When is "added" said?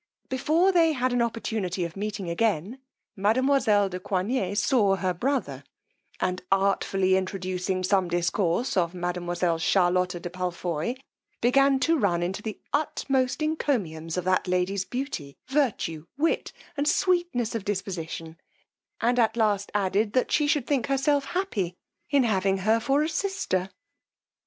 19.75-20.13